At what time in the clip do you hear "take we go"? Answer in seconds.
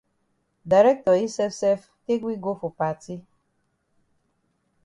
2.05-2.53